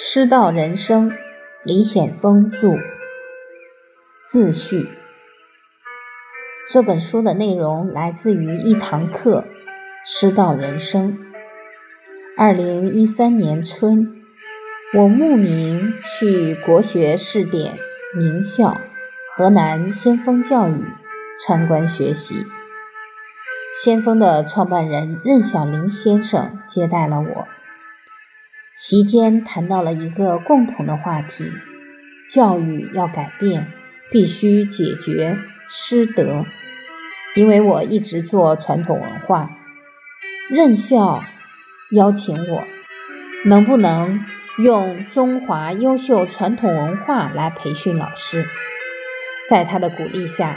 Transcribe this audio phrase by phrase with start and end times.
[0.00, 1.10] 师道人生，
[1.64, 2.76] 李显峰著。
[4.28, 4.88] 自序。
[6.68, 9.40] 这本书的内容来自于一堂课
[10.04, 11.14] 《师道人生》。
[12.36, 14.22] 二零一三年春，
[14.94, 17.76] 我慕名去国学试点
[18.16, 18.76] 名校
[19.34, 20.84] 河南先锋教育
[21.44, 22.46] 参观学习。
[23.82, 27.48] 先锋的创办人任小林先生接待了我。
[28.80, 31.50] 席间谈到了一个共同的话题：
[32.30, 33.72] 教育要改变，
[34.08, 35.36] 必须解决
[35.68, 36.44] 师德。
[37.34, 39.50] 因为我一直做传统文化，
[40.48, 41.24] 任校
[41.90, 42.62] 邀请我，
[43.44, 44.24] 能不能
[44.62, 48.46] 用中华优秀传统文化来培训老师？
[49.48, 50.56] 在他的鼓励下，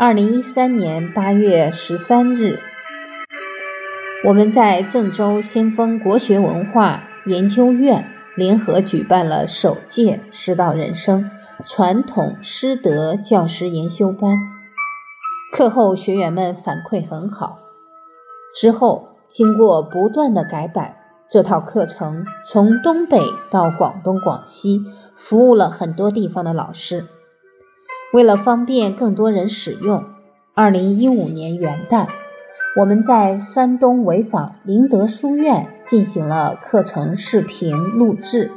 [0.00, 2.58] 二零一三年八月十三日，
[4.24, 7.04] 我们在郑州先锋国学文化。
[7.24, 11.30] 研究院联合举办了首届师道人生
[11.64, 14.36] 传统师德教师研修班，
[15.52, 17.60] 课后学员们反馈很好。
[18.56, 20.96] 之后经过不断的改版，
[21.28, 23.20] 这套课程从东北
[23.52, 24.84] 到广东、广西，
[25.14, 27.06] 服务了很多地方的老师。
[28.12, 30.04] 为了方便更多人使用，
[30.54, 32.08] 二零一五年元旦。
[32.74, 38.50] 我们在山东潍坊明德书院进行了课程视频录制，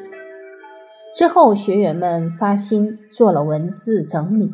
[1.17, 4.53] 之后学员们发心做了文字整理。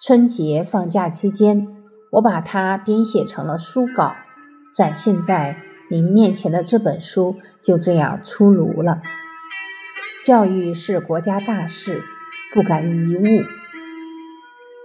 [0.00, 1.66] 春节放假期间，
[2.12, 4.14] 我把它编写成了书稿，
[4.72, 5.56] 展现在
[5.90, 9.02] 您面前的这本书就这样出炉了。
[10.24, 12.04] 教育是国家大事，
[12.54, 13.44] 不敢贻误。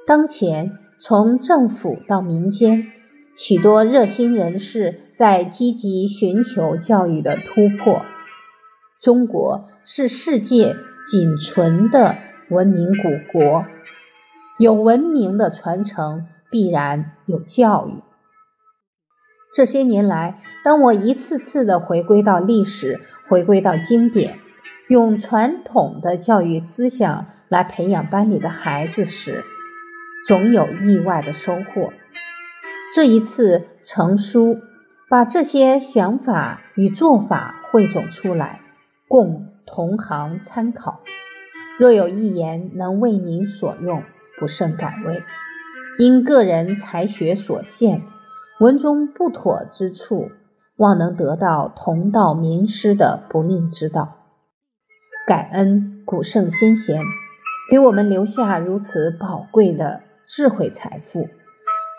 [0.08, 2.88] 当前，从政府到民间。
[3.42, 8.06] 许多热心人士在积极寻求教育的突破。
[9.00, 10.76] 中国是世界
[11.10, 12.18] 仅存的
[12.50, 13.66] 文明古国，
[14.58, 18.04] 有文明的传承，必然有教育。
[19.54, 23.00] 这些年来，当我一次次的回归到历史，
[23.30, 24.38] 回归到经典，
[24.90, 29.46] 用传统的教育思想来培养班里的孩子时，
[30.28, 31.94] 总有意外的收获。
[32.92, 34.58] 这一次成书，
[35.10, 38.62] 把这些想法与做法汇总出来，
[39.08, 41.02] 供同行参考。
[41.78, 44.04] 若有一言能为您所用，
[44.40, 45.24] 不胜感慰。
[46.00, 48.02] 因个人才学所限，
[48.60, 50.32] 文中不妥之处，
[50.76, 54.16] 望能得到同道名师的不吝指导。
[55.28, 57.04] 感恩古圣先贤，
[57.70, 61.28] 给我们留下如此宝贵的智慧财富。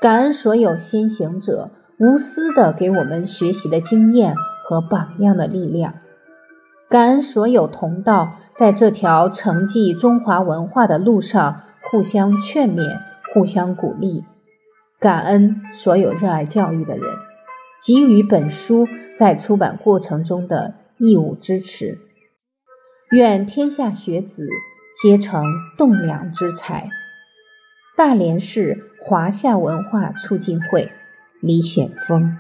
[0.01, 4.35] 感恩所有先行者无私的给我们学习的经验
[4.65, 5.97] 和榜样的力量，
[6.89, 12.99] 感恩所有同道在这条承继中华文化的路上互相劝勉、
[13.35, 14.25] 互相鼓励，
[14.99, 17.05] 感恩所有热爱教育的人
[17.87, 21.99] 给予本书在出版过程中的义务支持。
[23.11, 24.49] 愿天下学子
[25.03, 25.45] 皆成
[25.77, 26.89] 栋梁之才。
[27.99, 30.93] 大连市华夏文化促进会，
[31.41, 32.37] 李显峰。